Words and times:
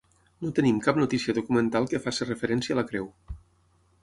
No 0.45 0.51
tenim 0.59 0.79
cap 0.87 0.97
notícia 1.01 1.35
documental 1.39 1.87
que 1.93 2.01
faci 2.07 2.27
referència 2.31 2.77
a 2.77 2.81
la 2.81 2.89
creu. 2.91 3.11